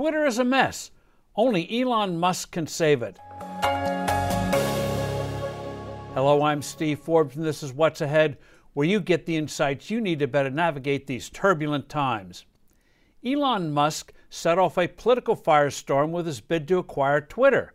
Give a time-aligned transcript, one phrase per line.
[0.00, 0.92] Twitter is a mess.
[1.36, 3.18] Only Elon Musk can save it.
[6.14, 8.38] Hello, I'm Steve Forbes, and this is What's Ahead,
[8.72, 12.46] where you get the insights you need to better navigate these turbulent times.
[13.22, 17.74] Elon Musk set off a political firestorm with his bid to acquire Twitter.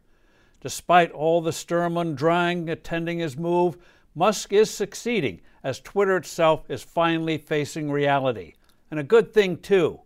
[0.62, 3.78] Despite all the sturm und drang attending his move,
[4.16, 8.56] Musk is succeeding as Twitter itself is finally facing reality.
[8.90, 10.00] And a good thing, too.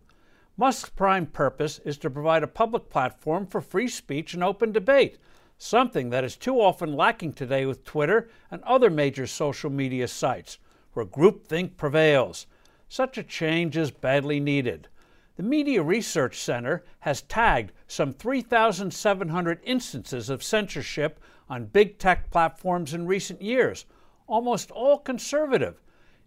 [0.60, 5.16] Musk's prime purpose is to provide a public platform for free speech and open debate,
[5.56, 10.58] something that is too often lacking today with Twitter and other major social media sites,
[10.92, 12.46] where groupthink prevails.
[12.90, 14.88] Such a change is badly needed.
[15.36, 22.92] The Media Research Center has tagged some 3,700 instances of censorship on big tech platforms
[22.92, 23.86] in recent years,
[24.26, 25.80] almost all conservative.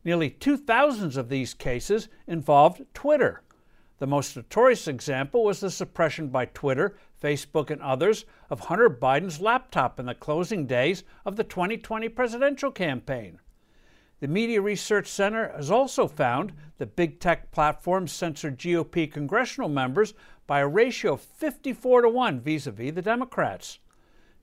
[0.04, 3.44] Nearly 2,000 of these cases involved Twitter.
[4.00, 9.40] The most notorious example was the suppression by Twitter, Facebook, and others of Hunter Biden's
[9.40, 13.40] laptop in the closing days of the 2020 presidential campaign.
[14.20, 20.14] The Media Research Center has also found that big tech platforms censored GOP congressional members
[20.48, 23.80] by a ratio of 54 to 1 vis a vis the Democrats.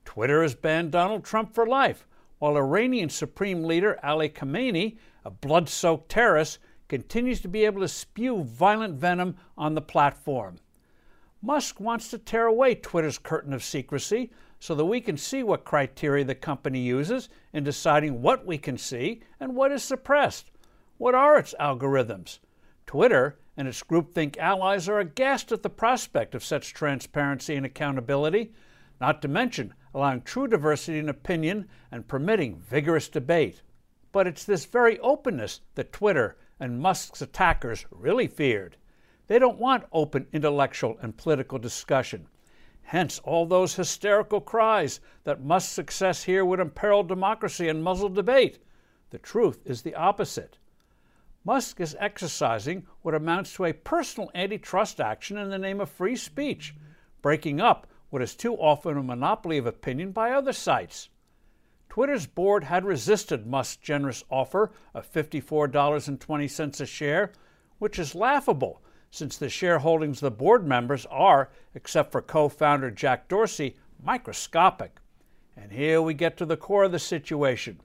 [0.05, 2.07] Twitter has banned Donald Trump for life,
[2.39, 6.59] while Iranian Supreme Leader Ali Khamenei, a blood soaked terrorist,
[6.91, 10.57] continues to be able to spew violent venom on the platform.
[11.41, 15.63] Musk wants to tear away Twitter's curtain of secrecy so that we can see what
[15.63, 20.51] criteria the company uses in deciding what we can see and what is suppressed.
[20.97, 22.39] What are its algorithms?
[22.85, 28.51] Twitter and its groupthink allies are aghast at the prospect of such transparency and accountability,
[28.99, 33.61] not to mention allowing true diversity in opinion and permitting vigorous debate.
[34.11, 38.77] But it's this very openness that Twitter and Musk's attackers really feared.
[39.25, 42.27] They don't want open intellectual and political discussion.
[42.83, 48.59] Hence, all those hysterical cries that Musk's success here would imperil democracy and muzzle debate.
[49.09, 50.59] The truth is the opposite.
[51.43, 56.15] Musk is exercising what amounts to a personal antitrust action in the name of free
[56.15, 56.75] speech,
[57.23, 61.09] breaking up what is too often a monopoly of opinion by other sites.
[61.91, 67.33] Twitter's board had resisted Musk's generous offer of $54.20 a share,
[67.79, 72.89] which is laughable since the shareholdings of the board members are, except for co founder
[72.89, 75.01] Jack Dorsey, microscopic.
[75.57, 77.81] And here we get to the core of the situation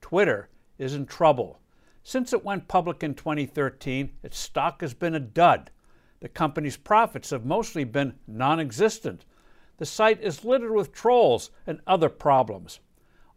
[0.00, 1.60] Twitter is in trouble.
[2.02, 5.70] Since it went public in 2013, its stock has been a dud.
[6.20, 9.26] The company's profits have mostly been non existent,
[9.76, 12.80] the site is littered with trolls and other problems.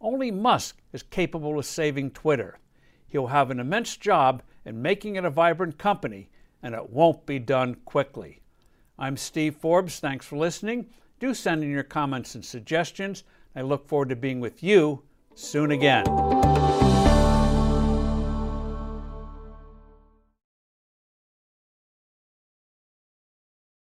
[0.04, 2.58] Only Musk is capable of saving Twitter.
[3.06, 6.28] He'll have an immense job in making it a vibrant company,
[6.62, 8.42] and it won't be done quickly.
[8.98, 10.00] I'm Steve Forbes.
[10.00, 10.90] Thanks for listening.
[11.20, 13.24] Do send in your comments and suggestions.
[13.56, 15.04] I look forward to being with you
[15.34, 16.04] soon again.